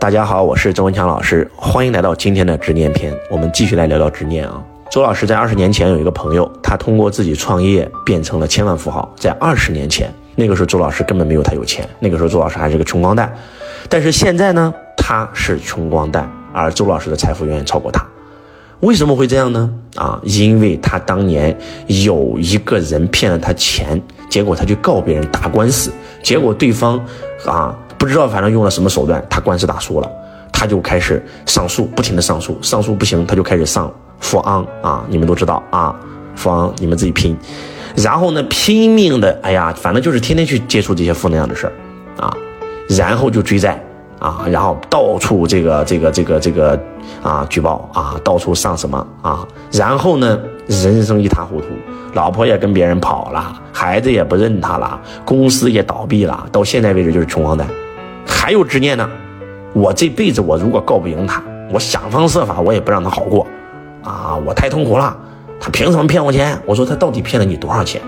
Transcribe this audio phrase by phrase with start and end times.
[0.00, 3.14] 大家好，我是周文强老师，欢迎来到今天的执念篇。
[3.30, 4.64] 我们继续来聊聊执念啊。
[4.90, 9.06] 周老师在二十年前有一个朋友，他通过自己创业变成了千万富豪。
[9.14, 13.30] 在二十年前，那个时候周老师根本没有他有钱，那个时候周老师还是个穷光蛋。
[13.90, 18.02] 但是现在呢，他是穷光蛋，而周老师的财富远远超过他。
[18.80, 19.70] 为什么会这样呢？
[19.96, 21.54] 啊，因为他当年
[21.88, 25.92] 有一个人骗了他钱，结果他去告别人打官司，
[26.22, 26.98] 结果对方
[27.44, 27.76] 啊。
[28.00, 30.10] 不知道，反正用了什么手段，他官司打输了，
[30.50, 35.94] 他就开始上诉，不停的上诉，上诉不行，他就开始上富昂啊，你们都知道啊，
[36.34, 37.36] 富昂你们自己拼，
[37.94, 41.72] 然后呢，拼命的，哎呀，反正就是天天去接触这些负能量的事儿
[42.18, 42.34] 啊，
[42.88, 43.78] 然后就追债
[44.18, 46.80] 啊，然后到处这个这个这个这个
[47.22, 51.66] 啊举报啊，到处上什么啊，然后呢，人生一塌糊涂。
[52.14, 57.64] 老婆也跟别人跑了，孩子也不认他了，公司也倒闭了，到现在为止就是穷光蛋，
[58.30, 59.06] 还有执念呢。
[59.74, 63.46] 我这辈子我如果告不赢他，我想方设法我也不让他好过，
[64.02, 65.16] 啊，我太痛苦了。
[65.60, 66.58] 他凭什么骗我钱？
[66.64, 68.00] 我说他到底骗了你多少钱？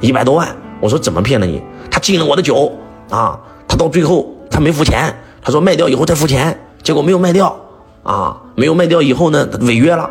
[0.00, 0.48] 一百多万。
[0.80, 1.62] 我说怎么骗的你？
[1.90, 2.70] 他进了我的酒
[3.08, 7.56] 啊，他到最后他没付钱，他说卖掉以后再付钱，结果没有卖掉，
[8.02, 10.02] 啊，没有卖掉以后呢，他违约了，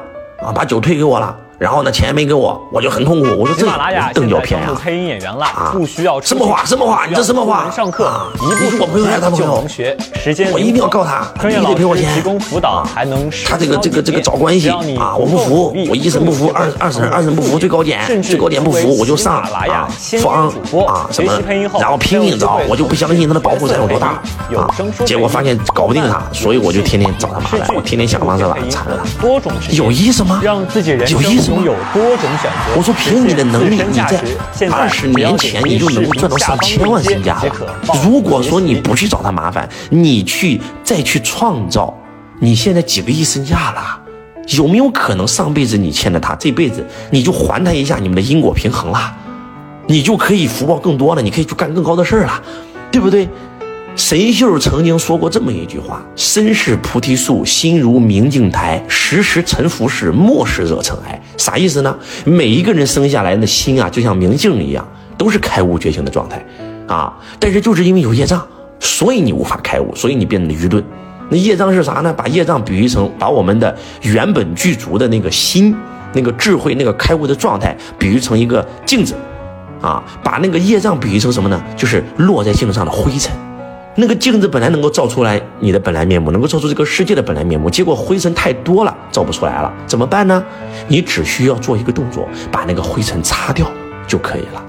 [0.42, 1.38] 啊，把酒退给我了。
[1.58, 3.28] 然后呢，钱没给我，我就很痛苦。
[3.40, 3.66] 我说这
[4.14, 7.70] 邓小平啊，配音演员了啊，不需要什么话什么话，你这什么话？
[7.72, 12.14] 上课一步我朋友还是他朋友，时间我一定要告他，他必须得赔我钱。
[12.16, 19.88] 提供辅导还能他这个这个这个找关系啊，我不服，我一审不服，二二审二审不服，最高检最高检不服，我就上啊，
[20.22, 20.48] 方
[20.86, 21.32] 啊什么，
[21.80, 24.22] 然后拼命找，我就不相信他的保护伞有多大
[24.58, 24.68] 啊，
[25.06, 30.42] 结果发现搞不定他，所以我就天天找他麻烦，我天天想方设法缠着他，有意思吗？
[30.44, 31.62] 有意思吗？
[32.76, 37.56] 我说凭你的能力，你在二十年前你就能够赚到上千万身家了。
[38.04, 41.94] 如果说你不去找他麻烦，你去再去创造，
[42.40, 44.02] 你现在几个亿身价了？
[44.50, 49.12] 有没有可能上辈子你欠了他，这辈子你就还他一下，你们的因果平衡了，
[49.88, 52.42] 你就可以福报更多了，你可以去干更高的事儿了，
[52.92, 53.28] 对不对？
[53.96, 61.98] 神秀曾经说过这么一句话：“身是菩提树，心如明镜台，时时沉浮时，莫使惹尘埃。”啥意思呢？
[62.26, 64.86] 每一个人生下来的心啊，就像明镜一样，
[65.18, 66.46] 都是开悟觉醒的状态
[66.88, 67.14] 啊。
[67.40, 68.46] 但是就是因为有业障，
[68.82, 70.84] 所以你无法开悟，所以你变得愚钝。
[71.30, 72.14] 那业障是啥呢？
[72.14, 75.74] 把业障比喻成把我们的原本具足的那个心、
[76.14, 79.16] 那个智慧、那个开悟的状态，比喻成一个镜子
[79.82, 80.04] 啊。
[80.22, 81.64] 把那个业障比喻成什么呢？
[81.78, 83.32] 就是落在镜子上的灰尘。
[83.98, 90.44] 那个镜子本来能够照出来你的本来面目，能够照出这个世界的本来面目，结果灰尘太多了，照不出来了，怎么办呢？
[90.90, 93.72] 你只需要做一个动作，把那个灰尘擦掉
[94.06, 94.64] 就可以了。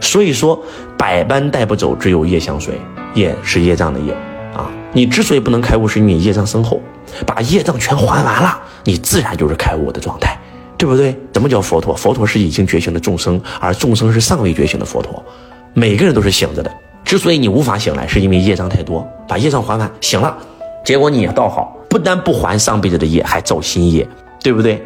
[0.00, 0.60] 所以说，
[0.98, 2.74] 百般带不走，只有业相随，
[3.14, 4.12] 业是业障的业
[4.52, 4.68] 啊。
[4.92, 6.82] 你之所以不能开悟，是因为业障深厚，
[7.24, 10.36] 把业障全还完了，你自然就是开悟的状态，
[10.76, 11.16] 对不对？
[11.32, 11.94] 什么叫佛陀？
[11.94, 15.24] 佛陀是已经觉醒的众生，而众生是尚未觉醒的佛陀，
[15.72, 16.70] 每个人都是醒着的。
[17.12, 20.34] 之所以你无法醒来，是因为业障太多，把业障还完，醒了，
[20.82, 24.08] 结果你也倒好，不但不还上辈子的业，还造新业，
[24.42, 24.82] 对不对？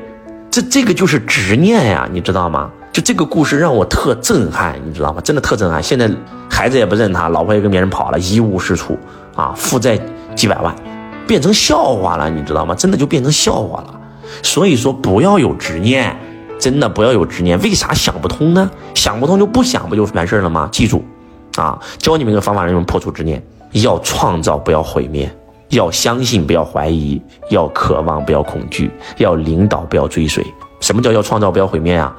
[0.51, 2.69] 这这个就是执念呀，你知道吗？
[2.93, 5.21] 就这个故事让我特震撼，你知道吗？
[5.21, 5.81] 真的特震撼。
[5.81, 6.11] 现在
[6.51, 8.99] 孩子也不认他，老婆也跟别人跑了，一无是处
[9.37, 9.97] 啊，负债
[10.35, 10.75] 几百万，
[11.29, 12.75] 变成笑话了，你知道吗？
[12.75, 13.95] 真的就变成笑话了。
[14.43, 16.13] 所以说不要有执念，
[16.59, 17.57] 真的不要有执念。
[17.61, 18.69] 为啥想不通呢？
[18.97, 20.69] 想不通就不想，不就完事儿了吗？
[20.73, 21.05] 记住。
[21.61, 25.29] 啊，教你们一个方法，让你们破除执念：要创造，不要毁灭；
[25.71, 30.45] 要相信，不要怀疑；要渴望，不要恐惧；要领导，不要追随。
[30.81, 32.15] 什么叫要创造，不要毁灭啊？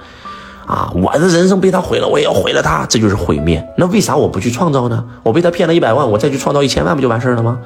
[0.66, 3.66] 啊，我的人生被他毁了，我也要毁了他，这就是毁灭。
[3.78, 5.06] 那为啥我不去创造呢？
[5.24, 7.60] 我被他骗了一百万，我再去创造一千万，不就完事儿了吗？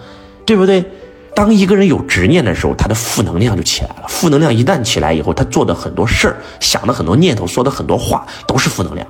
[0.45, 0.85] 对不对？
[1.33, 4.07] 当一个人有执念的时候，他的负能量就起来了。
[4.07, 9.07] 负能量一旦起来以后，他做的很多事儿、想的很多念头、说的很多话都是负能量，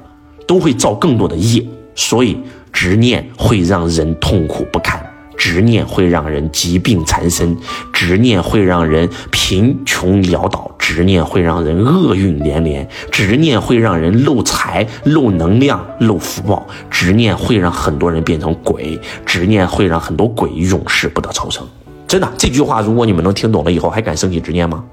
[0.47, 1.67] 都会造更多的业。
[1.96, 2.38] 所以，
[2.72, 5.02] 执念会让人痛苦不堪，
[5.38, 7.55] 执念会让人疾病缠身，
[7.91, 21.67] 执念会让人贫穷潦倒，执念会让人厄运连连，执念会让人漏财、漏能量、漏福报，执念会让很多人变成鬼，执念会让很多鬼永世不得超生。
[22.08, 24.84] 真的，这句话如果你们能听懂了以后，还敢升起执念吗？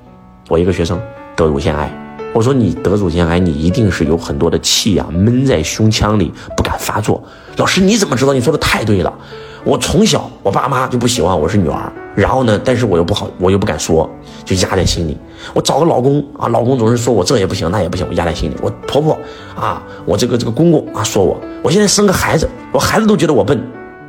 [0.49, 1.01] 我一个学生
[1.37, 2.08] 得乳腺癌。
[2.35, 7.23] 我说你得乳腺癌，你一定是有很多的气呀闷在胸腔里不敢发作。
[7.57, 8.33] 老师你怎么知道？
[8.33, 9.13] 你说的太对了。
[9.65, 14.09] 我从小我爸妈就不喜欢我是女儿，然后呢，但是我又不好，我又不敢说，
[14.45, 15.19] 就压在心里。
[15.53, 18.55] 我找个老公啊，老公总是说我这也不行那也不行，我压在心里。
[18.63, 19.19] 我婆婆
[19.57, 23.61] 啊，我这个这个公公啊说我，我现在生个孩子，我孩子都觉得我笨，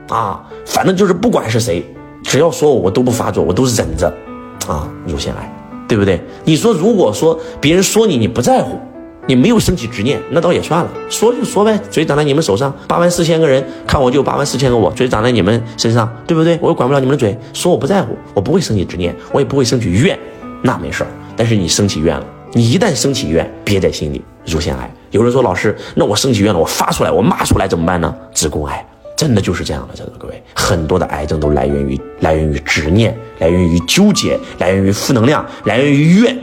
[0.10, 1.84] 啊，反正就是不管是谁，
[2.24, 4.08] 只要说我我都不发作，我都忍着，
[4.68, 5.52] 啊，乳腺癌，
[5.90, 6.22] 对不对？
[6.46, 8.80] 你说如果说别人说你你不在乎，
[9.26, 16.58] 你没有升起执念，那倒也算了，说就说呗，嘴长在你们手上，八万四千个人看我就八万四千个我，嘴长在你们身上，对不对？
[16.62, 20.18] 我又管不了你们的嘴，说我不在乎，我不会升起执念，我也不会升起怨，
[20.62, 21.10] 那没事儿。
[21.36, 24.92] 但是你升起怨了，你一旦升起怨，憋在心里，乳腺癌。
[25.12, 28.14] 有人说老师，那我升起怨了，我发出来，我骂出来怎么办呢？
[28.34, 28.86] 子宫癌。
[29.20, 36.34] 真的就是这样的，在座各位，很多的癌症都来源于来源于执念，来源于纠结，来源于负能量，来源于怨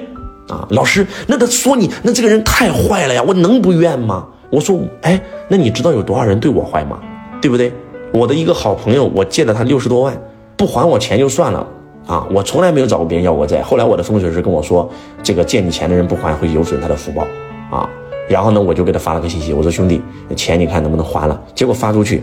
[0.50, 0.69] 啊！
[0.73, 4.26] 老师，那他说你那这个人太坏了呀，我能不怨吗？
[4.50, 5.19] 我说，哎，
[5.49, 6.99] 那你知道有多少人对我坏吗？
[7.40, 7.73] 对不对？
[8.12, 10.14] 我的一个好朋友，我借了他六十多万，
[10.55, 11.67] 不还我钱就算了
[12.06, 12.26] 啊！
[12.31, 13.62] 我从来没有找过别人要过债。
[13.62, 14.87] 后来我的风水师跟我说，
[15.23, 17.26] 这个借你钱的人不还会有损他的福报
[17.75, 17.88] 啊。
[18.28, 20.02] 然后呢，我就给他发了个信息，我说兄弟，
[20.37, 21.40] 钱你看能不能还了？
[21.55, 22.23] 结果发出去。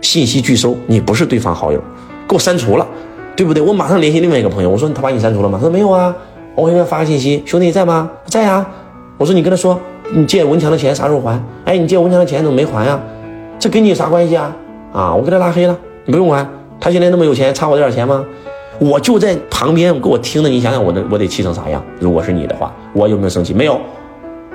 [0.00, 1.78] 信息拒收，你不是对方好友，
[2.28, 2.86] 给我删除了，
[3.36, 3.62] 对不对？
[3.62, 5.58] 我马上联系另外一个朋友，我说他把你删除了吗？
[5.58, 6.14] 他说没有啊。
[6.56, 8.10] 我给他发个信息，兄弟在吗？
[8.26, 8.66] 在呀。
[9.16, 9.78] 我说你跟他说，
[10.12, 11.40] 你借文强的钱啥时候还？
[11.64, 12.98] 哎，你借文强的钱怎么没还呀？
[13.58, 14.54] 这跟你有啥关系啊？
[14.92, 16.46] 啊，我给他拉黑了，你不用管。
[16.80, 18.24] 他现在那么有钱，差我这点钱吗？
[18.78, 21.82] 我就在旁边给我听的，你想想我的我得气成啥样？
[22.00, 23.54] 如果是你的话，我有没有生气？
[23.54, 23.78] 没有。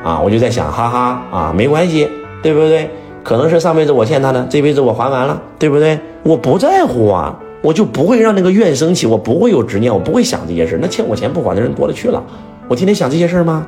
[0.04, 2.08] 啊，我就在想，哈哈啊，没关系，
[2.44, 2.90] 对不对？
[3.26, 6.00] 可能是上辈子我欠他的，这辈子我还完了，对不对？
[6.22, 12.24] 我不在乎啊，我就不会让那个怨生起，我不会有执念，我不会想这些事那欠我钱不还的人多了去了，
[12.68, 13.66] 我天天想这些事吗？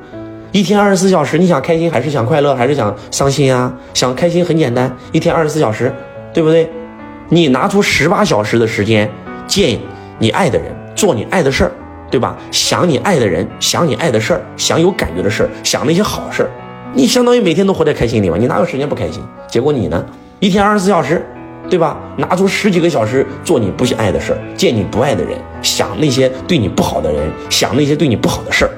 [0.51, 3.74] 一天二十四小时，你想开心还是想快乐，还是想伤心啊？
[3.95, 5.92] 想开心很简单，一天二十四小时，
[6.31, 6.69] 对不对？
[7.30, 9.09] 你拿出十八小时的时间
[9.48, 9.80] 见
[10.19, 11.71] 你爱的人，做你爱的事儿，
[12.12, 12.38] 对吧？
[12.51, 16.50] 想你爱的人，想你爱的事儿，想有感觉的事儿，想那些好事儿。
[16.97, 18.35] 你相当于每天都活在开心里嘛？
[18.39, 19.21] 你哪有时间不开心？
[19.47, 20.03] 结果你呢？
[20.39, 21.23] 一天二十四小时，
[21.69, 21.95] 对吧？
[22.17, 28.71] 拿出十几个小时做你不爱的事儿，见你不爱的人，想那些对你不好的人，想那些对你不好的事儿，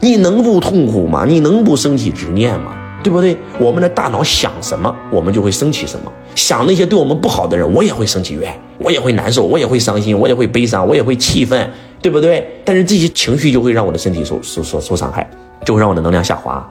[0.00, 1.26] 你能不痛苦吗？
[1.28, 2.74] 你能不升起执念吗？
[3.02, 3.36] 对不对？
[3.58, 6.10] 我们的大脑想什么，我们就会升起什么。
[6.34, 11.70] 想那些对我们不好的人，我也会升起怨，我也会难受，我也会伤心，我也会悲伤，我也会气愤，
[12.00, 12.42] 对不对？
[12.64, 15.28] 但是这些情绪就会让我的身体受受受受伤害，
[15.66, 16.66] 就会让我的能量下滑。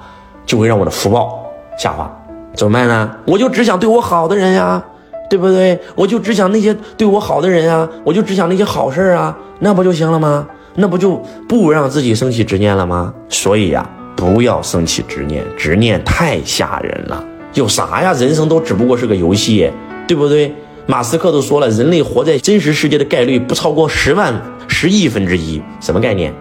[0.46, 1.46] 就会让我的福报
[1.78, 2.10] 下滑，
[2.56, 3.12] 怎么办呢？
[3.26, 4.84] 我就只想对我好的人呀，
[5.30, 5.80] 对不对？
[5.96, 10.48] 我就只想那些对我好的人啊，我就只想那些好事啊，那不就行了吗？
[10.76, 13.14] 那不就不让自己升起执念了吗？
[13.30, 17.24] 所以呀，不要升起执念，执念太吓人了。
[17.54, 18.14] 有啥呀？
[18.14, 19.72] 人生都只不过是个游戏，
[20.08, 20.54] 对不对？
[20.86, 24.34] 马斯克都说了，人类活在真实世界的概率不超过十万
[24.68, 26.32] 十亿分之一，什么概念？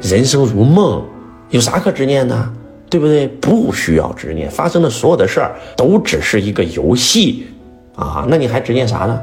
[0.00, 1.02] 人生如梦，
[1.50, 2.48] 有啥可执念的？
[2.90, 3.28] 对不对？
[3.28, 7.46] 不需要执念，发生的所有的事儿都只是一个游戏，
[7.94, 9.20] 啊，那你还执念啥呢？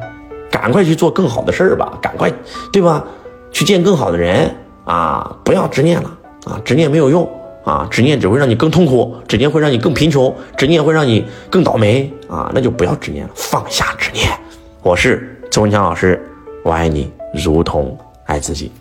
[0.52, 2.32] 赶快去做更好的事儿吧，赶快，
[2.72, 3.04] 对吧？
[3.52, 4.54] 去见更好的人
[4.84, 5.38] 啊！
[5.44, 6.62] 不要执念了啊！
[6.64, 7.30] 执念没有用
[7.64, 7.88] 啊！
[7.90, 12.52] 执念只会让你更痛苦，执念会让你更贫穷，执念会让你更倒霉啊！
[12.54, 14.30] 那就不要执念了，放下执念。
[14.82, 16.22] 我是周文强老师，
[16.64, 18.72] 我爱你如同爱自己。